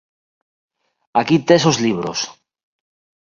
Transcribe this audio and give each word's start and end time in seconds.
_Aquí 1.19 1.37
tes 1.47 1.63
os 1.71 1.77
libros. 1.85 2.19